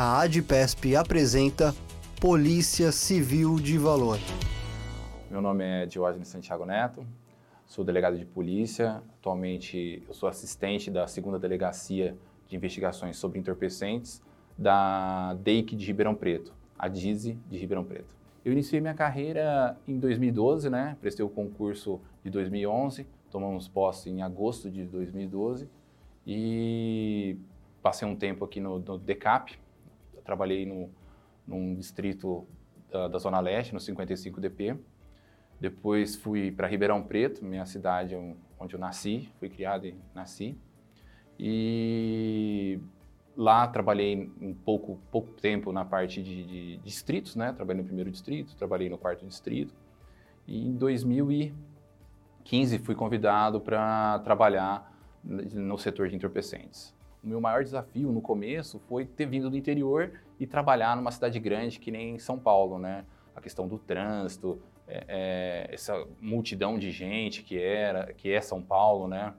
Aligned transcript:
a 0.00 0.20
ADPESP 0.20 0.94
apresenta 0.94 1.74
Polícia 2.20 2.92
Civil 2.92 3.56
de 3.56 3.76
Valor. 3.76 4.20
Meu 5.28 5.42
nome 5.42 5.64
é 5.64 5.86
Diógenes 5.86 6.28
Santiago 6.28 6.64
Neto, 6.64 7.04
sou 7.66 7.84
delegado 7.84 8.16
de 8.16 8.24
polícia. 8.24 9.02
Atualmente 9.18 10.00
eu 10.06 10.14
sou 10.14 10.28
assistente 10.28 10.88
da 10.88 11.08
segunda 11.08 11.36
delegacia 11.36 12.16
de 12.46 12.54
investigações 12.54 13.16
sobre 13.16 13.40
entorpecentes 13.40 14.22
da 14.56 15.34
DEIC 15.34 15.74
de 15.74 15.86
Ribeirão 15.86 16.14
Preto, 16.14 16.54
a 16.78 16.86
DIZI 16.86 17.36
de 17.50 17.58
Ribeirão 17.58 17.82
Preto. 17.82 18.14
Eu 18.44 18.52
iniciei 18.52 18.80
minha 18.80 18.94
carreira 18.94 19.76
em 19.84 19.98
2012, 19.98 20.70
né? 20.70 20.96
Prestei 21.00 21.24
o 21.24 21.28
concurso 21.28 22.00
de 22.22 22.30
2011, 22.30 23.04
tomamos 23.32 23.66
posse 23.66 24.08
em 24.08 24.22
agosto 24.22 24.70
de 24.70 24.84
2012 24.84 25.68
e 26.24 27.36
passei 27.82 28.06
um 28.06 28.14
tempo 28.14 28.44
aqui 28.44 28.60
no, 28.60 28.78
no 28.78 28.96
DECAP, 28.96 29.58
trabalhei 30.28 30.64
no, 30.66 30.90
num 31.46 31.74
distrito 31.74 32.46
da, 32.90 33.08
da 33.08 33.18
Zona 33.18 33.40
Leste, 33.40 33.72
no 33.72 33.80
55 33.80 34.38
DP. 34.38 34.76
Depois 35.58 36.16
fui 36.16 36.52
para 36.52 36.68
Ribeirão 36.68 37.02
Preto, 37.02 37.42
minha 37.42 37.64
cidade 37.64 38.14
onde 38.60 38.74
eu 38.74 38.78
nasci, 38.78 39.30
fui 39.38 39.48
criado 39.48 39.86
e 39.86 39.96
nasci. 40.14 40.58
E 41.38 42.78
lá 43.34 43.66
trabalhei 43.66 44.30
um 44.38 44.52
pouco, 44.52 45.00
pouco 45.10 45.32
tempo 45.32 45.72
na 45.72 45.82
parte 45.84 46.22
de, 46.22 46.44
de, 46.44 46.76
distritos, 46.78 47.34
né? 47.34 47.54
Trabalhei 47.54 47.80
no 47.80 47.86
primeiro 47.86 48.10
distrito, 48.10 48.54
trabalhei 48.54 48.90
no 48.90 48.98
quarto 48.98 49.24
distrito. 49.24 49.74
E 50.46 50.68
em 50.68 50.76
2015 50.76 52.78
fui 52.80 52.94
convidado 52.94 53.62
para 53.62 54.18
trabalhar 54.20 54.94
no 55.24 55.78
setor 55.78 56.08
de 56.08 56.16
entorpecentes. 56.16 56.97
O 57.22 57.26
meu 57.26 57.40
maior 57.40 57.64
desafio 57.64 58.12
no 58.12 58.20
começo 58.20 58.78
foi 58.88 59.04
ter 59.04 59.26
vindo 59.26 59.50
do 59.50 59.56
interior 59.56 60.12
e 60.38 60.46
trabalhar 60.46 60.96
numa 60.96 61.10
cidade 61.10 61.38
grande 61.40 61.78
que 61.80 61.90
nem 61.90 62.18
São 62.18 62.38
Paulo, 62.38 62.78
né? 62.78 63.04
A 63.34 63.40
questão 63.40 63.66
do 63.66 63.78
trânsito, 63.78 64.60
é, 64.86 65.04
é, 65.08 65.74
essa 65.74 66.06
multidão 66.20 66.78
de 66.78 66.90
gente 66.90 67.42
que 67.42 67.60
era, 67.60 68.12
que 68.14 68.30
é 68.30 68.40
São 68.40 68.62
Paulo, 68.62 69.08
né? 69.08 69.34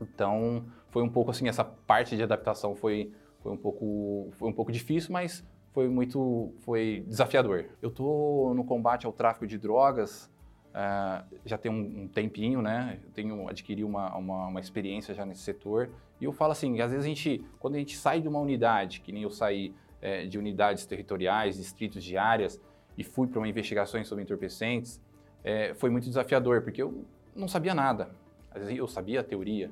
Então 0.00 0.66
foi 0.88 1.02
um 1.02 1.08
pouco 1.08 1.30
assim 1.30 1.48
essa 1.48 1.64
parte 1.64 2.16
de 2.16 2.22
adaptação 2.22 2.74
foi, 2.74 3.12
foi 3.40 3.52
um 3.52 3.56
pouco 3.56 4.28
foi 4.32 4.48
um 4.48 4.52
pouco 4.52 4.70
difícil, 4.70 5.12
mas 5.12 5.44
foi 5.72 5.88
muito 5.88 6.52
foi 6.60 7.04
desafiador. 7.06 7.66
Eu 7.80 7.90
tô 7.90 8.52
no 8.54 8.64
combate 8.64 9.06
ao 9.06 9.12
tráfico 9.12 9.46
de 9.46 9.58
drogas 9.58 10.30
Uh, 10.76 11.38
já 11.46 11.56
tem 11.56 11.72
um, 11.72 12.02
um, 12.02 12.08
tempinho, 12.08 12.60
né? 12.60 13.00
Eu 13.02 13.10
tenho 13.12 13.48
adquiri 13.48 13.82
uma, 13.82 14.14
uma, 14.14 14.48
uma, 14.48 14.60
experiência 14.60 15.14
já 15.14 15.24
nesse 15.24 15.40
setor. 15.40 15.88
E 16.20 16.26
eu 16.26 16.32
falo 16.34 16.52
assim, 16.52 16.78
às 16.82 16.90
vezes 16.90 17.06
a 17.06 17.08
gente, 17.08 17.42
quando 17.58 17.76
a 17.76 17.78
gente 17.78 17.96
sai 17.96 18.20
de 18.20 18.28
uma 18.28 18.38
unidade, 18.38 19.00
que 19.00 19.10
nem 19.10 19.22
eu 19.22 19.30
saí 19.30 19.74
é, 20.02 20.26
de 20.26 20.38
unidades 20.38 20.84
territoriais, 20.84 21.56
distritos 21.56 22.04
de 22.04 22.18
áreas, 22.18 22.60
e 22.94 23.02
fui 23.02 23.26
para 23.26 23.38
uma 23.38 23.48
investigação 23.48 24.04
sobre 24.04 24.22
entorpecentes, 24.22 25.02
é, 25.42 25.72
foi 25.72 25.88
muito 25.88 26.04
desafiador, 26.08 26.60
porque 26.60 26.82
eu 26.82 27.06
não 27.34 27.48
sabia 27.48 27.74
nada. 27.74 28.10
Às 28.50 28.60
vezes 28.60 28.76
eu 28.76 28.86
sabia 28.86 29.20
a 29.20 29.24
teoria. 29.24 29.70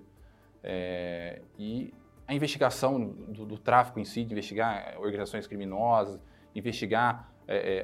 É, 0.62 1.42
e 1.58 1.92
a 2.26 2.34
investigação 2.34 3.10
do, 3.28 3.44
do, 3.44 3.58
tráfico 3.58 4.00
em 4.00 4.06
si, 4.06 4.24
de 4.24 4.32
investigar 4.32 4.94
organizações 4.96 5.46
criminosas, 5.46 6.18
investigar 6.54 7.30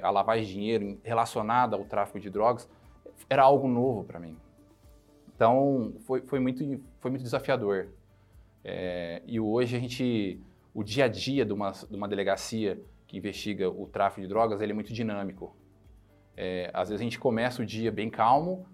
a 0.02 0.08
lavagem 0.08 0.46
de 0.46 0.54
dinheiro 0.54 0.98
relacionada 1.04 1.76
ao 1.76 1.84
tráfico 1.84 2.18
de 2.18 2.30
drogas, 2.30 2.66
era 3.28 3.42
algo 3.42 3.68
novo 3.68 4.04
para 4.04 4.18
mim. 4.18 4.36
Então, 5.34 5.94
foi, 6.00 6.20
foi, 6.22 6.38
muito, 6.38 6.62
foi 7.00 7.10
muito 7.10 7.22
desafiador. 7.22 7.88
É, 8.62 9.22
e 9.26 9.40
hoje 9.40 9.76
a 9.76 9.80
gente, 9.80 10.40
o 10.74 10.82
dia 10.82 11.06
a 11.06 11.08
dia 11.08 11.44
de 11.44 11.52
uma, 11.52 11.70
de 11.70 11.96
uma 11.96 12.06
delegacia 12.06 12.80
que 13.06 13.16
investiga 13.16 13.68
o 13.68 13.86
tráfico 13.86 14.20
de 14.20 14.28
drogas, 14.28 14.60
ele 14.60 14.72
é 14.72 14.74
muito 14.74 14.92
dinâmico. 14.92 15.56
É, 16.36 16.70
às 16.72 16.88
vezes 16.88 17.00
a 17.00 17.04
gente 17.04 17.18
começa 17.18 17.62
o 17.62 17.66
dia 17.66 17.90
bem 17.90 18.08
calmo, 18.08 18.66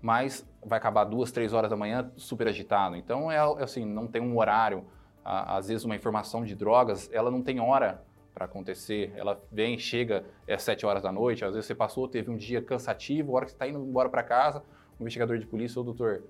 mas 0.00 0.48
vai 0.64 0.78
acabar 0.78 1.04
duas, 1.04 1.32
três 1.32 1.52
horas 1.52 1.68
da 1.68 1.76
manhã 1.76 2.10
super 2.16 2.48
agitado. 2.48 2.96
Então, 2.96 3.30
é, 3.30 3.36
é 3.36 3.62
assim, 3.62 3.84
não 3.84 4.06
tem 4.06 4.22
um 4.22 4.38
horário. 4.38 4.86
Às 5.24 5.68
vezes 5.68 5.84
uma 5.84 5.94
informação 5.94 6.44
de 6.44 6.54
drogas, 6.54 7.10
ela 7.12 7.30
não 7.30 7.42
tem 7.42 7.60
hora 7.60 8.02
para 8.38 8.44
acontecer. 8.44 9.12
Ela 9.16 9.42
vem, 9.50 9.76
chega 9.76 10.24
às 10.42 10.46
é 10.46 10.58
7 10.58 10.86
horas 10.86 11.02
da 11.02 11.10
noite, 11.10 11.44
às 11.44 11.52
vezes 11.52 11.66
você 11.66 11.74
passou, 11.74 12.06
teve 12.06 12.30
um 12.30 12.36
dia 12.36 12.62
cansativo, 12.62 13.32
a 13.32 13.36
hora 13.36 13.44
que 13.44 13.50
você 13.50 13.56
está 13.56 13.66
indo 13.66 13.80
embora 13.80 14.08
para 14.08 14.22
casa, 14.22 14.62
o 14.96 15.02
investigador 15.02 15.38
de 15.38 15.46
polícia, 15.46 15.80
ou 15.80 15.84
doutor, 15.84 16.22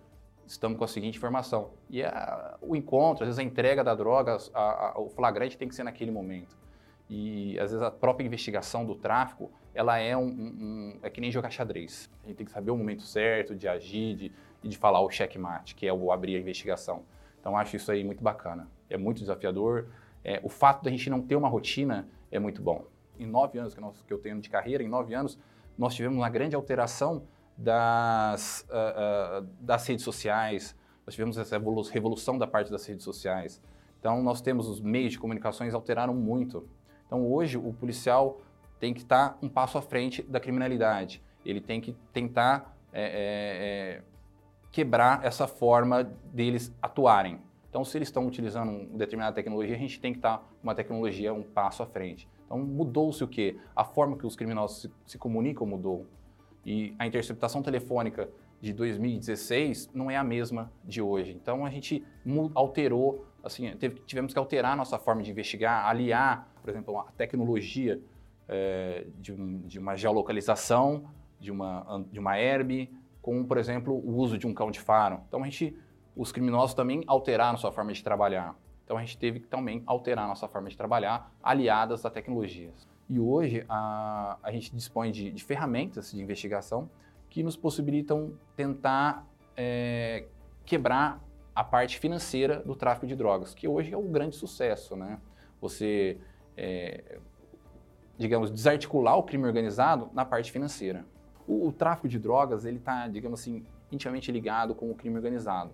estamos 0.46 0.78
com 0.78 0.84
a 0.84 0.88
seguinte 0.88 1.19
informação. 1.19 1.72
E 1.91 2.02
a, 2.02 2.56
o 2.62 2.74
encontro, 2.74 3.24
às 3.24 3.28
vezes 3.28 3.38
a 3.38 3.42
entrega 3.42 3.84
da 3.84 3.94
droga, 3.94 4.38
a, 4.54 4.88
a, 4.88 4.98
o 4.98 5.10
flagrante 5.10 5.58
tem 5.58 5.69
que 5.69 5.74
ser 5.74 5.82
naquele 5.82 6.10
momento. 6.10 6.56
E 7.10 7.58
às 7.60 7.72
vezes 7.72 7.82
a 7.82 7.91
própria 7.91 8.25
investigação 8.25 8.86
do 8.86 8.94
tráfico, 8.94 9.50
ela 9.75 9.98
é 9.98 10.16
um, 10.16 10.26
um, 10.26 10.98
é 11.02 11.10
que 11.10 11.20
nem 11.20 11.30
jogar 11.30 11.50
xadrez. 11.50 12.10
A 12.25 12.28
gente 12.28 12.36
tem 12.36 12.46
que 12.46 12.52
saber 12.52 12.70
o 12.70 12.76
momento 12.76 13.02
certo 13.02 13.54
de 13.54 13.69
agir, 13.69 14.16
de, 14.16 14.32
de 14.62 14.78
falar 14.78 15.00
o 15.00 15.10
checkmate, 15.10 15.75
que 15.75 15.86
é 15.86 15.92
o 15.92 16.10
abrir 16.10 16.36
a 16.36 16.40
investigação. 16.40 17.04
Então 17.38 17.54
acho 17.56 17.76
isso 17.76 17.92
aí 17.92 18.02
muito 18.02 18.22
bacana. 18.22 18.66
É 18.88 18.96
muito 18.96 19.19
desafiador 19.19 19.88
é, 20.25 20.41
o 20.43 20.49
fato 20.49 20.84
da 20.84 20.91
gente 20.91 21.09
não 21.09 21.21
ter 21.21 21.37
uma 21.37 21.49
rotina 21.49 22.09
é 22.31 22.39
muito 22.39 22.62
bom. 22.62 22.84
Em 23.19 23.27
nove 23.27 23.59
anos 23.59 23.75
que, 23.75 23.81
nós, 23.81 24.03
que 24.03 24.12
eu 24.12 24.19
tenho 24.19 24.41
de 24.41 24.49
carreira, 24.49 24.83
em 24.83 24.89
nove 24.89 25.15
anos, 25.15 25.39
nós 25.77 25.95
tivemos 25.95 26.19
uma 26.19 26.29
grande 26.29 26.55
alteração 26.55 27.23
das, 27.56 28.67
uh, 28.71 29.43
uh, 29.43 29.49
das 29.61 29.87
redes 29.87 30.05
sociais, 30.05 30.77
nós 31.05 31.15
tivemos 31.15 31.39
essa 31.39 31.61
revolução 31.91 32.39
da 32.39 32.47
parte 32.47 32.71
das 32.71 32.87
redes 32.87 33.05
sociais. 33.05 33.62
Então, 33.99 34.23
nós 34.23 34.41
temos 34.41 34.69
os 34.69 34.81
meios 34.81 35.12
de 35.12 35.19
comunicações 35.19 35.75
alteraram 35.75 36.15
muito. 36.15 36.69
Então, 37.06 37.27
hoje, 37.27 37.56
o 37.56 37.73
policial 37.73 38.41
tem 38.79 38.95
que 38.95 39.00
estar 39.00 39.39
um 39.43 39.49
passo 39.49 39.79
à 39.79 39.83
frente 39.83 40.23
da 40.23 40.39
criminalidade. 40.39 41.23
Ele 41.45 41.61
tem 41.61 41.81
que 41.81 41.97
tentar 42.12 42.77
é, 42.93 43.03
é, 43.03 43.06
é, 43.11 44.03
quebrar 44.71 45.25
essa 45.25 45.47
forma 45.47 46.05
deles 46.33 46.73
atuarem. 46.81 47.41
Então, 47.78 47.84
se 47.84 47.97
eles 47.97 48.09
estão 48.09 48.27
utilizando 48.27 48.71
uma 48.71 48.99
determinada 48.99 49.33
tecnologia, 49.33 49.77
a 49.77 49.78
gente 49.78 50.00
tem 50.00 50.11
que 50.11 50.19
estar 50.19 50.44
uma 50.61 50.75
tecnologia 50.75 51.33
um 51.33 51.44
passo 51.44 51.81
à 51.81 51.87
frente. 51.87 52.28
Então, 52.44 52.59
mudou-se 52.59 53.22
o 53.22 53.28
quê? 53.28 53.56
A 53.77 53.84
forma 53.84 54.19
que 54.19 54.27
os 54.27 54.34
criminosos 54.34 54.83
se, 54.83 54.91
se 55.06 55.16
comunicam 55.16 55.65
mudou. 55.65 56.05
E 56.67 56.93
a 56.99 57.06
interceptação 57.06 57.62
telefônica 57.62 58.28
de 58.61 58.72
2016 58.72 59.91
não 59.94 60.11
é 60.11 60.17
a 60.17 60.25
mesma 60.25 60.72
de 60.83 61.00
hoje. 61.00 61.38
Então, 61.41 61.65
a 61.65 61.71
gente 61.71 62.05
alterou, 62.53 63.25
assim, 63.44 63.71
teve, 63.77 64.00
tivemos 64.00 64.33
que 64.33 64.38
alterar 64.41 64.72
a 64.72 64.77
nossa 64.77 64.99
forma 64.99 65.22
de 65.22 65.31
investigar, 65.31 65.87
aliar, 65.87 66.53
por 66.61 66.71
exemplo, 66.71 66.99
a 66.99 67.05
tecnologia 67.12 68.00
é, 68.49 69.06
de, 69.21 69.33
um, 69.33 69.61
de, 69.61 69.78
uma 69.78 69.94
geolocalização, 69.94 71.05
de 71.38 71.53
uma, 71.53 72.05
de 72.11 72.19
uma 72.19 72.37
herb, 72.37 72.91
com, 73.22 73.44
por 73.44 73.56
exemplo, 73.56 73.94
o 73.94 74.17
uso 74.17 74.37
de 74.37 74.49
um 74.49 74.53
cão 74.53 74.69
de 74.69 74.81
faro. 74.81 75.21
Então, 75.28 75.44
a 75.44 75.44
gente 75.44 75.78
os 76.19 76.33
criminosos 76.33 76.75
também 76.75 77.05
alteraram 77.06 77.56
sua 77.56 77.71
forma 77.71 77.93
de 77.93 78.03
trabalhar. 78.03 78.56
Então 78.84 78.99
a 78.99 79.01
gente 79.01 79.17
teve 79.17 79.39
que 79.39 79.47
também 79.47 79.84
alterar 79.87 80.27
nossa 80.27 80.49
forma 80.49 80.69
de 80.69 80.77
trabalhar, 80.77 81.33
aliadas 81.41 82.05
a 82.05 82.11
tecnologias. 82.11 82.89
E 83.09 83.21
hoje 83.21 83.65
a, 83.69 84.37
a 84.43 84.51
gente 84.51 84.75
dispõe 84.75 85.12
de, 85.12 85.31
de, 85.31 85.45
ferramentas 85.45 86.11
de 86.11 86.21
investigação 86.21 86.91
que 87.31 87.43
nos 87.45 87.56
possibilitam 87.56 88.33
tentar 88.56 89.25
é, 89.56 90.27
quebrar 90.65 91.23
a 91.55 91.62
parte 91.62 91.99
financeira 92.01 92.62
do 92.65 92.75
tráfico 92.75 93.06
de 93.06 93.15
drogas, 93.15 93.55
que 93.55 93.69
hoje 93.69 93.95
é 93.95 93.97
um 93.97 94.11
grande 94.11 94.35
sucesso, 94.35 94.97
né? 94.97 95.21
Você, 95.61 96.19
é, 96.56 97.19
digamos, 98.17 98.50
desarticular 98.50 99.17
o 99.17 99.23
crime 99.23 99.45
organizado 99.45 100.11
na 100.12 100.25
parte 100.25 100.50
financeira. 100.50 101.06
O, 101.47 101.69
o 101.69 101.73
tráfico 101.73 102.09
de 102.09 102.19
drogas, 102.19 102.65
ele 102.65 102.79
está, 102.79 103.06
digamos 103.06 103.41
assim, 103.41 103.65
intimamente 103.91 104.33
ligado 104.33 104.75
com 104.75 104.91
o 104.91 104.95
crime 104.95 105.17
organizado. 105.17 105.73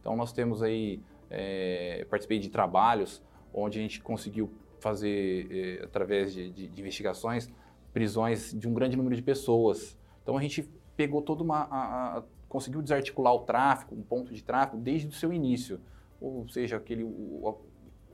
Então 0.00 0.16
nós 0.16 0.32
temos 0.32 0.62
aí, 0.62 1.00
é, 1.30 2.06
participei 2.08 2.38
de 2.38 2.48
trabalhos 2.48 3.22
onde 3.52 3.78
a 3.78 3.82
gente 3.82 4.00
conseguiu 4.00 4.52
fazer, 4.80 5.48
é, 5.50 5.84
através 5.84 6.32
de, 6.32 6.50
de, 6.50 6.68
de, 6.68 6.80
investigações, 6.80 7.48
prisões 7.92 8.52
de 8.52 8.68
um 8.68 8.74
grande 8.74 8.96
número 8.96 9.16
de 9.16 9.22
pessoas. 9.22 9.98
Então 10.22 10.36
a 10.36 10.42
gente 10.42 10.68
pegou 10.96 11.22
toda 11.22 11.42
uma... 11.42 11.62
A, 11.62 12.18
a, 12.18 12.22
conseguiu 12.48 12.80
desarticular 12.80 13.34
o 13.34 13.40
tráfico, 13.40 13.94
um 13.94 14.02
ponto 14.02 14.32
de 14.32 14.42
tráfico, 14.42 14.78
desde 14.78 15.08
o 15.08 15.12
seu 15.12 15.32
início. 15.32 15.80
Ou 16.20 16.48
seja, 16.48 16.76
aquele, 16.76 17.04
o, 17.04 17.58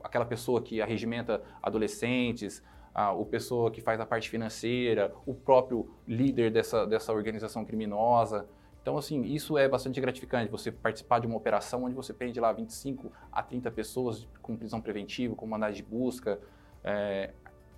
aquela 0.03 0.25
pessoa 0.25 0.61
que 0.61 0.83
arregimenta 0.83 1.41
adolescentes, 1.63 2.63
a, 2.95 3.13
o 3.13 3.25
pessoa 3.27 3.71
que 3.71 3.81
faz 3.81 4.01
a 4.01 4.07
parte 4.07 4.29
financeira, 4.31 5.13
o 5.27 5.35
próprio 5.35 5.91
líder 6.07 6.51
dessa, 6.51 6.87
dessa 6.87 7.13
organização 7.13 7.65
criminosa. 7.65 8.49
Então, 8.85 8.99
assim, 8.99 9.23
isso 9.23 9.57
é 9.57 9.67
bastante 9.67 9.99
gratificante, 9.99 10.51
você 10.51 10.71
participar 10.71 11.19
de 11.19 11.27
uma 11.27 11.39
operação 11.39 11.85
onde 11.85 11.95
você 11.95 12.13
prende 12.13 12.39
lá 12.39 12.53
25 12.53 13.11
a 13.33 13.43
30 13.43 13.71
pessoas 13.71 14.29
com 14.43 14.55
prisão 14.59 14.79
preventiva, 14.79 15.35
com 15.35 15.47
mandado 15.47 15.73
de 15.73 15.83
busca, 15.83 16.39
é, 16.85 17.31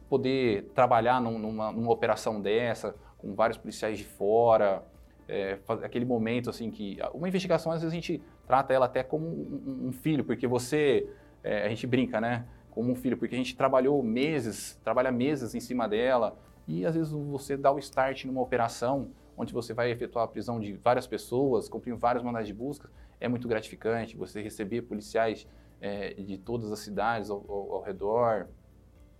poder 0.09 0.65
trabalhar 0.75 1.21
num, 1.21 1.39
numa, 1.39 1.71
numa, 1.71 1.93
operação 1.93 2.41
dessa, 2.41 2.97
com 3.19 3.37
vários 3.37 3.57
policiais 3.57 3.99
de 3.99 4.05
fora, 4.05 4.83
é, 5.29 5.61
aquele 5.85 6.05
momento, 6.05 6.51
assim, 6.51 6.73
que... 6.73 6.99
Uma 7.15 7.29
investigação, 7.29 7.71
às 7.71 7.83
vezes, 7.83 7.93
a 7.93 7.95
gente 7.95 8.21
trata 8.45 8.75
ela 8.75 8.87
até 8.87 9.05
como 9.05 9.29
um, 9.29 9.87
um 9.87 9.93
filho, 9.93 10.25
porque 10.25 10.49
você... 10.49 11.09
É, 11.45 11.65
a 11.65 11.69
gente 11.69 11.87
brinca, 11.87 12.21
né? 12.21 12.47
como 12.73 12.91
um 12.91 12.95
filho, 12.97 13.17
porque 13.17 13.35
a 13.35 13.39
gente 13.39 13.57
trabalhou 13.57 14.03
meses, 14.03 14.79
trabalha 14.85 15.13
meses 15.13 15.55
em 15.55 15.61
cima 15.61 15.89
dela, 15.89 16.37
e 16.69 16.85
às 16.85 16.95
vezes 16.95 17.11
você 17.11 17.57
dá 17.57 17.73
o 17.73 17.79
start 17.79 18.27
numa 18.27 18.43
operação 18.43 19.13
onde 19.37 19.53
você 19.53 19.75
vai 19.75 19.91
efetuar 19.91 20.25
a 20.25 20.29
prisão 20.29 20.59
de 20.59 20.73
várias 20.75 21.07
pessoas, 21.07 21.69
cumprir 21.69 21.95
vários 21.95 22.25
mandados 22.25 22.49
de 22.49 22.55
busca, 22.55 22.91
é 23.21 23.29
muito 23.29 23.47
gratificante. 23.47 24.17
Você 24.17 24.43
receber 24.43 24.83
policiais 24.83 25.47
é, 25.81 26.15
de 26.15 26.39
todas 26.39 26.73
as 26.73 26.79
cidades 26.81 27.31
ao, 27.31 27.45
ao, 27.49 27.73
ao, 27.75 27.83
redor, 27.83 28.49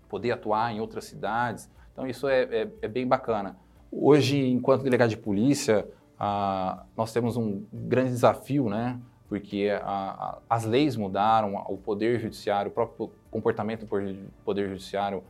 poder 0.09 0.33
atuar 0.33 0.73
em 0.73 0.81
outras 0.81 1.05
cidades. 1.05 1.71
Então, 1.93 2.07
isso 2.07 2.29
é, 2.29 2.43
é, 2.43 2.69
é 2.83 2.89
bem 2.89 3.07
bacana. 3.07 3.57
Hoje, 3.91 4.49
enquanto 4.49 4.83
delegado 4.83 5.11
de 5.11 5.17
polícia, 5.17 5.87
nós 6.97 7.13
temos 7.13 7.37
um 7.37 7.65
grande 7.73 8.11
desafio, 8.11 8.69
né? 8.69 9.01
Porque 9.29 9.71
a, 9.83 9.87
a, 9.89 10.39
as 10.49 10.65
leis 10.65 10.97
mudaram, 10.97 11.57
o 11.69 11.77
poder 11.77 12.21
judiciário, 12.21 12.71
o 12.71 12.75
próprio 12.75 13.11
comportamento 13.31 13.85
do 13.85 14.33
poder 14.45 14.69
judiciário 14.69 15.23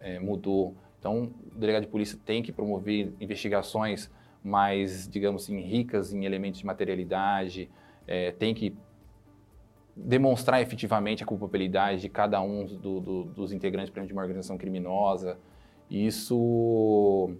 é, 0.00 0.18
mudou. 0.18 0.74
Então, 0.98 1.30
o 1.54 1.58
delegado 1.58 1.82
de 1.82 1.88
polícia 1.88 2.18
tem 2.24 2.42
que 2.42 2.52
promover 2.52 3.12
investigações 3.20 4.10
mais, 4.42 5.08
digamos 5.08 5.44
assim, 5.44 5.60
ricas 5.60 6.12
em 6.12 6.24
elementos 6.24 6.60
de 6.60 6.66
materialidade, 6.66 7.70
é, 8.06 8.32
tem 8.32 8.54
que 8.54 8.76
demonstrar 9.96 10.60
efetivamente 10.60 11.22
a 11.22 11.26
culpabilidade 11.26 12.00
de 12.00 12.08
cada 12.08 12.40
um 12.40 12.64
do, 12.64 13.00
do, 13.00 13.24
dos 13.24 13.52
integrantes 13.52 13.90
exemplo, 13.90 14.06
de 14.06 14.12
uma 14.12 14.22
organização 14.22 14.56
criminosa. 14.56 15.38
Isso 15.90 17.30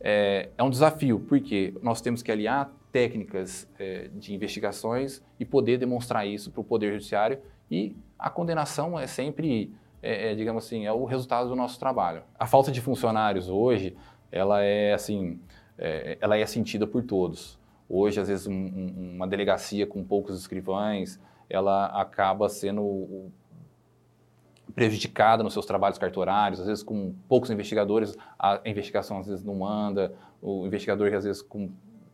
é, 0.00 0.48
é, 0.56 0.62
um 0.62 0.70
desafio, 0.70 1.20
porque 1.20 1.74
nós 1.82 2.00
temos 2.00 2.22
que 2.22 2.32
aliar 2.32 2.72
técnicas 2.90 3.68
é, 3.78 4.08
de 4.14 4.34
investigações 4.34 5.22
e 5.38 5.44
poder 5.44 5.78
demonstrar 5.78 6.26
isso 6.26 6.50
para 6.50 6.60
o 6.60 6.64
Poder 6.64 6.92
Judiciário 6.92 7.38
e 7.70 7.96
a 8.18 8.30
condenação 8.30 8.98
é 8.98 9.06
sempre, 9.06 9.74
é, 10.02 10.30
é, 10.30 10.34
digamos 10.34 10.64
assim, 10.64 10.86
é 10.86 10.92
o 10.92 11.04
resultado 11.04 11.48
do 11.48 11.56
nosso 11.56 11.78
trabalho. 11.78 12.22
A 12.38 12.46
falta 12.46 12.70
de 12.70 12.80
funcionários 12.80 13.48
hoje, 13.48 13.96
ela 14.30 14.62
é 14.62 14.92
assim, 14.94 15.40
é, 15.78 16.18
ela 16.20 16.36
é 16.36 16.46
sentida 16.46 16.86
por 16.86 17.02
todos. 17.02 17.58
Hoje, 17.88 18.20
às 18.20 18.28
vezes, 18.28 18.46
um, 18.46 18.52
um, 18.52 19.14
uma 19.16 19.26
delegacia 19.26 19.86
com 19.86 20.02
poucos 20.02 20.38
escrivães, 20.38 21.20
ela 21.48 21.86
acaba 21.86 22.48
sendo 22.48 23.30
prejudicada 24.74 25.42
nos 25.42 25.52
seus 25.52 25.66
trabalhos 25.66 25.98
cartorários, 25.98 26.60
às 26.60 26.66
vezes 26.66 26.82
com 26.82 27.14
poucos 27.28 27.50
investigadores, 27.50 28.16
a 28.38 28.60
investigação 28.64 29.18
às 29.18 29.26
vezes 29.26 29.44
não 29.44 29.64
anda, 29.64 30.12
o 30.42 30.66
investigador 30.66 31.12
às 31.14 31.24
vezes 31.24 31.42
com, 31.42 31.70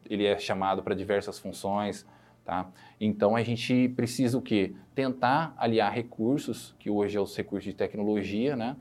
ele 0.08 0.26
é 0.26 0.38
chamado 0.38 0.82
para 0.82 0.94
diversas 0.94 1.38
funções, 1.38 2.06
tá? 2.44 2.68
Então 3.00 3.34
a 3.34 3.42
gente 3.42 3.88
precisa 3.90 4.36
o 4.36 4.42
quê? 4.42 4.74
Tentar 4.94 5.54
aliar 5.56 5.92
recursos, 5.92 6.74
que 6.78 6.90
hoje 6.90 7.16
é 7.16 7.20
os 7.20 7.34
recursos 7.34 7.64
de 7.64 7.74
tecnologia, 7.74 8.56
né? 8.56 8.76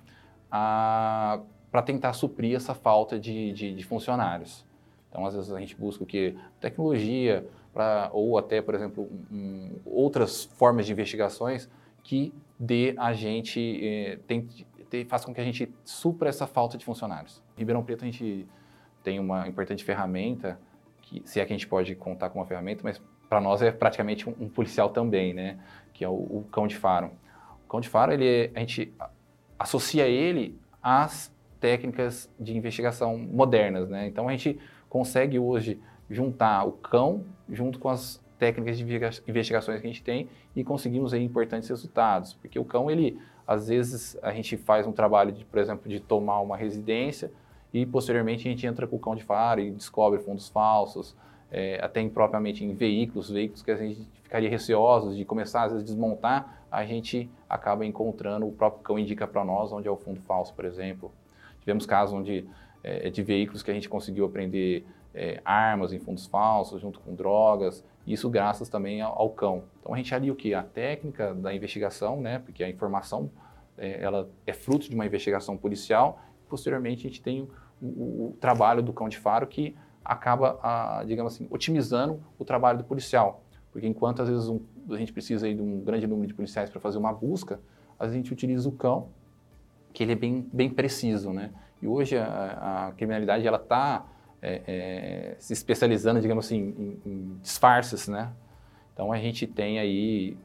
para 0.50 1.84
tentar 1.86 2.14
suprir 2.14 2.56
essa 2.56 2.74
falta 2.74 3.20
de, 3.20 3.54
de, 3.54 3.76
de 3.76 3.84
funcionários. 3.86 4.66
Então, 5.10 5.26
às 5.26 5.36
vezes 5.36 5.52
a 5.52 5.60
gente 5.60 5.76
busca 5.76 6.04
o 6.04 6.08
que? 6.08 6.36
Tecnologia, 6.60 7.46
pra, 7.74 8.10
ou 8.14 8.38
até, 8.38 8.62
por 8.62 8.76
exemplo, 8.76 9.10
um, 9.32 9.80
outras 9.86 10.46
formas 10.46 10.86
de 10.86 10.92
investigações 10.92 11.70
que 12.04 12.34
dê 12.60 12.94
a 12.98 13.14
gente, 13.14 13.80
eh, 13.82 14.20
tem, 14.28 14.48
tem, 14.90 15.06
faça 15.06 15.26
com 15.26 15.34
que 15.34 15.42
a 15.42 15.44
gente 15.44 15.74
supra 15.84 16.30
essa 16.30 16.48
falta 16.48 16.78
de 16.78 16.86
funcionários. 16.86 17.42
Em 17.56 17.60
Ribeirão 17.60 17.84
Preto 17.84 18.04
a 18.04 18.06
gente 18.06 18.48
tem 19.04 19.20
uma 19.20 19.48
importante 19.48 19.84
ferramenta, 19.84 20.60
que, 21.02 21.22
se 21.26 21.40
é 21.40 21.46
que 21.46 21.54
a 21.54 21.56
gente 21.56 21.68
pode 21.68 21.96
contar 21.96 22.30
com 22.30 22.40
uma 22.40 22.46
ferramenta, 22.46 22.82
mas 22.84 23.02
para 23.28 23.40
nós 23.40 23.62
é 23.62 23.72
praticamente 23.72 24.28
um, 24.28 24.36
um, 24.40 24.50
policial 24.50 24.90
também, 24.90 25.34
né? 25.34 25.60
Que 25.94 26.04
é 26.04 26.10
o, 26.10 26.14
o, 26.14 26.48
cão 26.52 26.68
de 26.68 26.76
faro. 26.76 27.12
O 27.66 27.70
cão 27.70 27.80
de 27.80 27.88
faro, 27.88 28.12
ele 28.12 28.28
é, 28.28 28.52
a 28.56 28.60
gente 28.60 28.94
associa 29.58 30.08
ele 30.08 30.60
às 30.82 31.34
técnicas 31.60 32.30
de 32.40 32.58
investigação 32.58 33.18
modernas, 33.18 33.90
né? 33.90 34.08
Então 34.08 34.28
a 34.28 34.32
gente 34.32 34.60
consegue 34.90 35.38
hoje 35.38 35.80
juntar 36.10 36.66
o 36.66 36.72
cão 36.72 37.24
junto 37.48 37.80
com 37.80 37.90
as 37.90 38.22
técnicas 38.40 38.78
de 38.78 38.84
investigações 39.28 39.82
que 39.82 39.88
a 39.88 39.90
gente 39.90 40.02
tem 40.02 40.30
e 40.56 40.64
conseguimos 40.64 41.14
aí 41.14 41.24
importantes 41.24 41.70
resultados, 41.70 42.34
porque 42.34 42.58
o 42.58 42.66
cão 42.66 42.90
ele 42.90 43.20
às 43.46 43.68
vezes 43.68 44.18
a 44.22 44.32
gente 44.32 44.56
faz 44.58 44.86
um 44.86 44.92
trabalho 44.92 45.32
de, 45.32 45.44
por 45.44 45.60
exemplo, 45.60 45.90
de 45.90 46.00
tomar 46.00 46.40
uma 46.40 46.56
residência 46.56 47.32
e 47.74 47.86
posteriormente 47.86 48.48
a 48.48 48.52
gente 48.52 48.66
entra 48.66 48.88
com 48.88 48.96
o 48.96 49.00
cão 49.00 49.16
de 49.16 49.24
faro 49.24 49.60
e 49.60 49.72
descobre 49.72 50.20
fundos 50.20 50.50
falsos, 50.50 51.16
é, 51.52 51.80
até 51.84 52.00
impropriamente 52.00 52.64
em 52.64 52.74
veículos, 52.74 53.30
veículos 53.30 53.64
que 53.64 53.72
a 53.72 53.76
gente 53.76 54.08
ficaria 54.24 54.50
receosos 54.50 55.18
de 55.18 55.26
começar 55.26 55.64
às 55.64 55.72
vezes 55.72 55.86
desmontar, 55.86 56.64
a 56.72 56.86
gente 56.86 57.30
acaba 57.50 57.86
encontrando, 57.86 58.48
o 58.48 58.52
próprio 58.52 58.84
cão 58.84 59.00
indica 59.00 59.28
para 59.28 59.44
nós 59.44 59.72
onde 59.72 59.88
é 59.88 59.92
o 59.92 59.98
fundo 59.98 60.22
falso, 60.22 60.54
por 60.54 60.66
exemplo. 60.66 61.12
Tivemos 61.60 61.86
casos 61.86 62.14
onde 62.14 62.48
é, 62.84 63.10
de 63.10 63.22
veículos 63.24 63.64
que 63.64 63.72
a 63.72 63.74
gente 63.74 63.90
conseguiu 63.90 64.26
aprender 64.26 64.86
é, 65.14 65.42
armas 65.44 65.92
em 65.92 66.00
fundos 66.00 66.26
falsos, 66.26 66.82
junto 66.82 67.00
com 67.00 67.14
drogas, 67.14 67.84
isso 68.06 68.30
graças 68.30 68.70
também 68.70 69.02
ao, 69.02 69.18
ao, 69.20 69.30
cão. 69.30 69.64
Então 69.80 69.94
a 69.94 69.98
gente 69.98 70.14
alia 70.14 70.32
o 70.32 70.36
que? 70.36 70.54
A 70.54 70.64
técnica 70.64 71.34
da 71.34 71.54
investigação, 71.54 72.22
né? 72.22 72.40
porque 72.40 72.64
a 72.64 72.70
informação 72.70 73.30
é, 73.78 74.02
ela 74.02 74.30
é 74.46 74.54
fruto 74.54 74.90
de 74.90 74.96
uma 74.96 75.06
investigação 75.06 75.58
policial, 75.58 76.22
posteriormente 76.48 77.06
a 77.06 77.10
gente 77.10 77.22
tem 77.22 77.48
o, 77.82 77.86
o, 77.86 78.28
o 78.30 78.38
trabalho 78.40 78.82
do 78.82 78.94
cão 78.94 79.10
de 79.10 79.18
faro 79.18 79.48
que 79.48 79.76
acaba, 80.04 80.60
a, 80.62 81.04
digamos 81.06 81.34
assim, 81.34 81.48
otimizando 81.50 82.22
o 82.38 82.46
trabalho 82.46 82.80
do 82.80 82.84
policial. 82.84 83.44
Porque 83.72 83.88
enquanto 83.88 84.22
às 84.22 84.30
vezes 84.30 84.48
um, 84.48 84.60
a 84.90 84.98
gente 84.98 85.14
precisa 85.14 85.54
de 85.54 85.62
um 85.62 85.82
grande 85.82 86.08
número 86.08 86.28
de 86.28 86.34
policiais 86.34 86.70
para 86.70 86.80
fazer 86.80 86.98
uma 86.98 87.14
busca, 87.14 87.60
a 88.00 88.08
gente 88.08 88.34
utiliza 88.34 88.68
o 88.68 88.72
cão, 88.72 89.10
que 89.94 90.04
ele 90.04 90.14
é 90.14 90.16
bem, 90.16 90.48
bem 90.52 90.70
preciso, 90.70 91.32
né? 91.32 91.52
E 91.82 91.88
hoje 91.88 92.18
a, 92.18 92.88
a 92.88 92.92
criminalidade 92.94 93.48
ela 93.48 93.58
está 93.58 94.06
é, 94.42 94.62
é, 94.68 95.36
se 95.40 95.54
especializando, 95.54 96.22
digamos 96.22 96.46
assim, 96.46 96.58
em, 96.78 97.10
em, 97.10 97.40
disfarces, 97.42 98.08
né? 98.08 98.32
Então 98.94 99.12
a 99.12 99.18
gente 99.18 99.48
tem 99.48 99.80
aí 99.80 100.38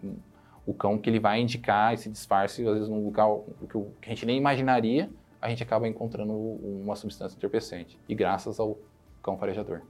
o 0.66 0.72
cão 0.72 0.98
que 0.98 1.10
ele 1.10 1.18
vai 1.18 1.40
indicar 1.40 1.92
esse 1.92 2.08
disfarce, 2.08 2.66
às 2.66 2.74
vezes 2.74 2.88
num 2.88 3.04
local 3.04 3.46
que 3.68 3.78
a 4.06 4.08
gente 4.08 4.24
nem 4.24 4.38
imaginaria, 4.38 5.10
a 5.40 5.48
gente 5.48 5.62
acaba 5.62 5.86
encontrando 5.86 6.32
uma 6.32 6.96
substância 6.96 7.36
entorpecente. 7.36 7.98
E 8.08 8.14
graças 8.14 8.58
ao 8.58 8.78
cão 9.22 9.36
farejador. 9.36 9.82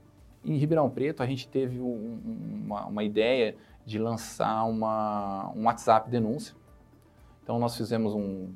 Em 0.43 0.57
Ribeirão 0.57 0.89
Preto, 0.89 1.23
a 1.23 1.25
gente 1.25 1.47
teve 1.47 1.79
um, 1.79 2.19
uma, 2.65 2.85
uma, 2.85 3.03
ideia 3.03 3.55
de 3.85 3.97
lançar 3.97 4.63
uma, 4.65 5.51
um 5.55 5.65
WhatsApp 5.65 6.09
denúncia. 6.09 6.55
Então, 7.41 7.57
nós 7.57 7.75
fizemos 7.75 8.13
um, 8.13 8.49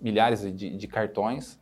milhares 0.00 0.42
de, 0.54 0.76
de 0.76 0.88
cartões 0.88 1.60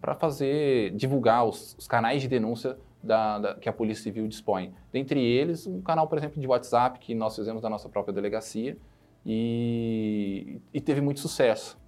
para 0.00 0.14
fazer 0.14 0.90
divulgar 0.94 1.44
os, 1.46 1.74
os, 1.78 1.86
canais 1.86 2.22
de 2.22 2.28
denúncia 2.28 2.76
da, 3.02 3.38
da, 3.38 3.54
que 3.54 3.68
a 3.68 3.72
Polícia 3.72 4.04
Civil 4.04 4.28
dispõe. 4.28 4.72
Dentre 4.92 5.20
eles, 5.20 5.66
um 5.66 5.80
canal, 5.80 6.06
por 6.06 6.18
exemplo, 6.18 6.40
de 6.40 6.46
WhatsApp 6.46 6.98
que 6.98 7.14
nós 7.14 7.34
fizemos 7.34 7.62
da 7.62 7.68
nossa 7.68 7.88
própria 7.88 8.12
delegacia 8.12 8.76
e, 9.24 10.60
e 10.72 10.80
teve 10.80 11.00
muito 11.00 11.20
sucesso. 11.20 11.78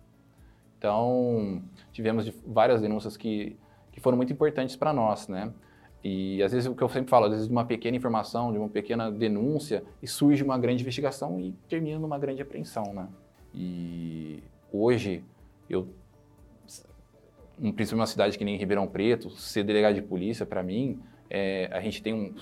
Então, 0.78 1.62
tivemos 1.92 2.28
várias 2.46 2.80
denúncias 2.80 3.16
que, 3.16 3.56
que 3.92 4.00
foram 4.00 4.16
muito 4.16 4.32
importantes 4.32 4.76
para 4.76 4.92
nós, 4.92 5.28
né? 5.28 5.52
E 6.02 6.42
às 6.42 6.52
vezes 6.52 6.68
o 6.68 6.75
que 6.75 6.82
eu 6.82 6.88
sempre 6.90 7.08
falo, 7.08 7.25
às 7.25 7.30
vezes 7.30 7.46
de 7.46 7.52
uma 7.52 7.64
pequena 7.64 7.96
informação, 7.96 8.52
de 8.52 8.58
uma 8.58 8.68
pequena 8.68 9.11
denúncia, 9.11 9.82
e 10.02 10.06
surge 10.06 10.42
uma 10.42 10.58
grande 10.58 10.82
investigação 10.82 11.40
e 11.40 11.52
termina 11.66 11.99
numa 11.99 12.18
grande 12.18 12.42
apreensão, 12.42 12.92
né? 12.92 13.08
E 13.54 14.42
hoje 14.70 15.25
eu 15.70 15.88
principalmente 17.56 17.94
uma 17.94 18.06
cidade 18.06 18.38
que 18.38 18.44
nem 18.44 18.56
Ribeirão 18.56 18.87
Preto, 18.87 19.30
ser 19.30 19.64
delegado 19.64 19.94
de 19.94 20.02
polícia, 20.02 20.44
para 20.44 20.62
mim, 20.62 21.00
é, 21.30 21.68
a 21.73 21.80
gente 21.80 22.02
tem 22.02 22.12
um, 22.12 22.34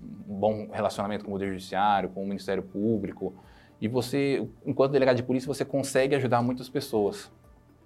um, 0.00 0.38
bom 0.38 0.68
relacionamento 0.70 1.24
com 1.24 1.30
o 1.30 1.34
Poder 1.34 1.48
Judiciário, 1.48 2.10
com 2.10 2.22
o 2.22 2.26
Ministério 2.26 2.62
Público, 2.62 3.34
e 3.80 3.88
você, 3.88 4.46
enquanto 4.64 4.92
delegado 4.92 5.16
de 5.16 5.22
polícia, 5.22 5.46
você 5.46 5.64
consegue 5.64 6.14
ajudar 6.14 6.42
muitas 6.42 6.68
pessoas, 6.68 7.32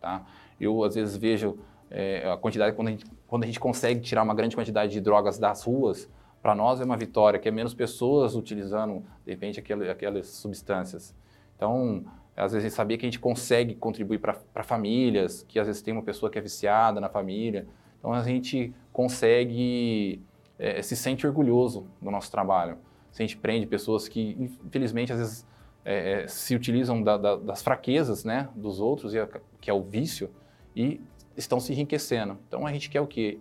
tá? 0.00 0.26
Eu, 0.60 0.82
às 0.82 0.94
vezes, 0.94 1.16
vejo 1.16 1.58
é, 1.90 2.28
a 2.28 2.36
quantidade, 2.36 2.74
quando 2.74 2.88
a, 2.88 2.90
gente, 2.90 3.04
quando 3.26 3.44
a 3.44 3.46
gente 3.46 3.60
consegue 3.60 4.00
tirar 4.00 4.22
uma 4.22 4.34
grande 4.34 4.56
quantidade 4.56 4.92
de 4.92 5.00
drogas 5.00 5.38
das 5.38 5.62
ruas, 5.62 6.10
para 6.42 6.54
nós 6.54 6.80
é 6.80 6.84
uma 6.84 6.96
vitória, 6.96 7.38
que 7.38 7.48
é 7.48 7.50
menos 7.50 7.72
pessoas 7.72 8.34
utilizando, 8.34 9.02
de 9.24 9.30
repente, 9.32 9.60
aquelas 9.60 10.26
substâncias. 10.28 11.14
Então, 11.56 12.04
às 12.36 12.52
vezes 12.52 12.72
sabia 12.72 12.98
que 12.98 13.06
a 13.06 13.08
gente 13.08 13.20
consegue 13.20 13.74
contribuir 13.74 14.18
para 14.18 14.62
famílias, 14.62 15.44
que 15.48 15.58
às 15.58 15.66
vezes 15.66 15.82
tem 15.82 15.92
uma 15.92 16.02
pessoa 16.02 16.30
que 16.30 16.38
é 16.38 16.40
viciada 16.40 17.00
na 17.00 17.08
família. 17.08 17.66
Então 17.98 18.12
a 18.12 18.22
gente 18.22 18.72
consegue, 18.92 20.20
é, 20.58 20.82
se 20.82 20.96
sente 20.96 21.26
orgulhoso 21.26 21.86
do 22.02 22.10
nosso 22.10 22.30
trabalho. 22.30 22.78
Se 23.12 23.22
a 23.22 23.26
gente 23.26 23.36
prende 23.36 23.66
pessoas 23.66 24.08
que, 24.08 24.36
infelizmente, 24.64 25.12
às 25.12 25.18
vezes 25.18 25.46
é, 25.84 26.26
se 26.26 26.54
utilizam 26.56 27.02
da, 27.02 27.16
da, 27.16 27.36
das 27.36 27.62
fraquezas 27.62 28.24
né, 28.24 28.48
dos 28.54 28.80
outros, 28.80 29.12
que 29.60 29.70
é 29.70 29.72
o 29.72 29.82
vício, 29.82 30.30
e 30.74 31.00
estão 31.36 31.60
se 31.60 31.72
enriquecendo. 31.72 32.38
Então 32.48 32.66
a 32.66 32.72
gente 32.72 32.90
quer 32.90 33.00
o 33.00 33.06
quê? 33.06 33.38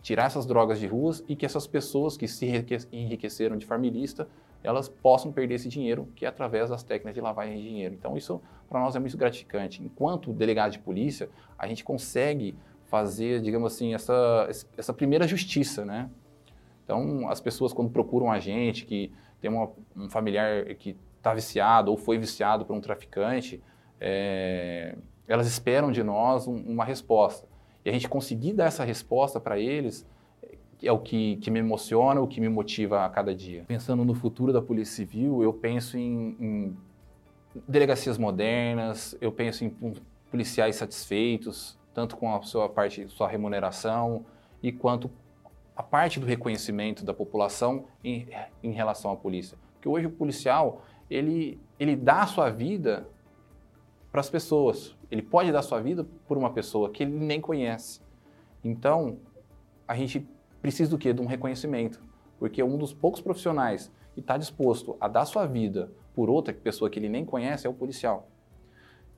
Tirar 0.00 0.26
essas 0.26 0.46
drogas 0.46 0.78
de 0.78 0.86
ruas 0.86 1.22
e 1.28 1.36
que 1.36 1.44
essas 1.44 1.66
pessoas 1.66 2.16
que 2.16 2.28
se 2.28 2.46
enriqueceram 2.92 3.56
de 3.56 3.66
forma 3.66 3.86
ilícita 3.86 4.28
elas 4.64 4.88
possam 4.88 5.30
perder 5.30 5.56
esse 5.56 5.68
dinheiro, 5.68 6.08
que 6.16 6.24
é 6.24 6.28
através 6.28 6.70
das 6.70 6.82
técnicas 6.82 7.14
de 7.14 7.20
lavagem 7.20 7.58
de 7.58 7.62
dinheiro. 7.62 7.94
Então, 7.94 8.16
isso 8.16 8.40
para 8.68 8.80
nós 8.80 8.96
é 8.96 8.98
muito 8.98 9.16
gratificante. 9.16 9.82
Enquanto 9.82 10.32
delegado 10.32 10.72
de 10.72 10.78
polícia, 10.78 11.28
a 11.58 11.68
gente 11.68 11.84
consegue 11.84 12.56
fazer, 12.86 13.42
digamos 13.42 13.72
assim, 13.72 13.94
essa, 13.94 14.48
essa 14.76 14.92
primeira 14.92 15.28
justiça, 15.28 15.84
né? 15.84 16.08
Então, 16.82 17.28
as 17.28 17.40
pessoas 17.40 17.72
quando 17.72 17.90
procuram 17.90 18.32
a 18.32 18.38
gente, 18.38 18.86
que 18.86 19.12
tem 19.40 19.50
uma, 19.50 19.70
um 19.94 20.08
familiar 20.08 20.64
que 20.76 20.96
está 21.18 21.34
viciado 21.34 21.90
ou 21.90 21.96
foi 21.96 22.16
viciado 22.18 22.64
por 22.64 22.74
um 22.74 22.80
traficante, 22.80 23.62
é, 24.00 24.96
elas 25.28 25.46
esperam 25.46 25.92
de 25.92 26.02
nós 26.02 26.46
um, 26.46 26.56
uma 26.56 26.84
resposta. 26.84 27.46
E 27.84 27.90
a 27.90 27.92
gente 27.92 28.08
conseguir 28.08 28.54
dar 28.54 28.66
essa 28.66 28.84
resposta 28.84 29.38
para 29.38 29.58
eles 29.58 30.06
é 30.86 30.92
o 30.92 30.98
que, 30.98 31.36
que, 31.36 31.50
me 31.50 31.58
emociona, 31.58 32.20
o 32.20 32.26
que 32.26 32.40
me 32.40 32.48
motiva 32.48 33.04
a 33.04 33.08
cada 33.08 33.34
dia. 33.34 33.64
Pensando 33.66 34.04
no 34.04 34.14
futuro 34.14 34.52
da 34.52 34.62
Polícia 34.62 34.96
Civil, 34.96 35.42
eu 35.42 35.52
penso 35.52 35.96
em, 35.96 36.36
em 36.40 36.76
delegacias 37.66 38.18
modernas, 38.18 39.16
eu 39.20 39.32
penso 39.32 39.64
em 39.64 39.74
policiais 40.30 40.76
satisfeitos, 40.76 41.78
tanto 41.92 42.16
com 42.16 42.34
a 42.34 42.42
sua 42.42 42.68
parte, 42.68 43.08
sua 43.08 43.28
remuneração, 43.28 44.24
e 44.62 44.72
quanto 44.72 45.10
a 45.76 45.82
parte 45.82 46.18
do 46.20 46.26
reconhecimento 46.26 47.04
da 47.04 47.12
população 47.12 47.86
em, 48.02 48.28
em 48.62 48.72
relação 48.72 49.12
à 49.12 49.16
polícia. 49.16 49.58
Porque 49.74 49.88
hoje 49.88 50.06
o 50.06 50.10
policial, 50.10 50.82
ele, 51.10 51.60
ele 51.78 51.96
dá 51.96 52.22
a 52.22 52.26
sua 52.26 52.50
vida 52.50 53.08
para 54.10 54.20
as 54.20 54.30
pessoas. 54.30 54.96
Ele 55.10 55.22
pode 55.22 55.50
dar 55.50 55.62
sua 55.62 55.80
vida 55.80 56.06
por 56.26 56.38
uma 56.38 56.52
pessoa 56.52 56.90
que 56.90 57.02
ele 57.02 57.12
nem 57.12 57.40
conhece. 57.40 58.00
Então, 58.62 59.18
a 59.86 59.94
gente 59.96 60.26
precisa 60.64 60.88
do 60.88 60.96
quê? 60.96 61.12
De 61.12 61.20
um 61.20 61.26
reconhecimento. 61.26 62.02
Porque 62.38 62.62
um 62.62 62.78
dos 62.78 62.90
poucos 62.90 63.20
profissionais 63.20 63.92
que 64.14 64.20
está 64.20 64.38
disposto 64.38 64.96
a 64.98 65.06
dar 65.06 65.26
sua 65.26 65.44
vida 65.44 65.92
por 66.14 66.30
outra 66.30 66.54
pessoa 66.54 66.88
que 66.88 66.98
ele 66.98 67.10
nem 67.10 67.22
conhece 67.22 67.66
é 67.66 67.70
o 67.70 67.74
policial. 67.74 68.30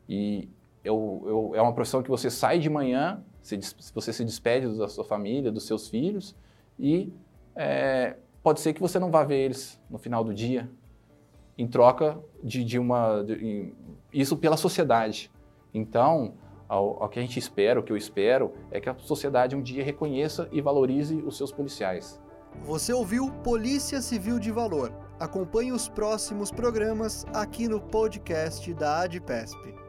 E 0.08 0.48
eu, 0.82 1.22
eu, 1.24 1.52
é 1.54 1.62
uma 1.62 1.72
profissão 1.72 2.02
que 2.02 2.10
você 2.10 2.30
sai 2.30 2.58
de 2.58 2.68
manhã, 2.68 3.22
se, 3.42 3.60
você 3.94 4.12
se 4.12 4.24
despede 4.24 4.76
da 4.76 4.88
sua 4.88 5.04
família, 5.04 5.52
dos 5.52 5.64
seus 5.68 5.88
filhos, 5.88 6.34
e 6.76 7.12
é, 7.54 8.16
pode 8.42 8.58
ser 8.58 8.72
que 8.72 8.80
você 8.80 8.98
não 8.98 9.12
vá 9.12 9.22
ver 9.22 9.36
eles 9.36 9.80
no 9.88 9.98
final 9.98 10.24
do 10.24 10.34
dia, 10.34 10.68
em 11.56 11.68
troca 11.68 12.18
de, 12.42 12.64
de 12.64 12.76
uma. 12.76 13.22
De, 13.22 13.72
isso 14.12 14.36
pela 14.36 14.56
sociedade. 14.56 15.30
Então, 15.72 16.34
ao, 16.68 17.02
ao, 17.02 17.08
que 17.08 17.18
a 17.18 17.22
gente 17.22 17.38
espera, 17.38 17.80
o 17.80 17.82
que 17.82 17.92
eu 17.92 17.96
espero, 17.96 18.52
é 18.70 18.80
que 18.80 18.88
a 18.88 18.96
sociedade 18.98 19.56
um 19.56 19.62
dia 19.62 19.84
reconheça 19.84 20.48
e 20.52 20.60
valorize 20.60 21.16
os 21.16 21.36
seus 21.36 21.52
policiais. 21.52 22.20
Você 22.64 22.92
ouviu 22.92 23.30
Polícia 23.44 24.00
Civil 24.00 24.38
de 24.38 24.50
Valor. 24.50 24.92
Acompanhe 25.20 25.72
os 25.72 25.88
próximos 25.88 26.50
programas 26.50 27.24
aqui 27.32 27.68
no 27.68 27.80
podcast 27.80 28.72
da 28.74 29.02
ADPESP. 29.02 29.85